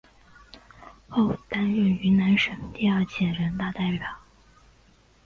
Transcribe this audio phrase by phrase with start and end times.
[1.07, 4.03] 后担任云南省第二届人大代表。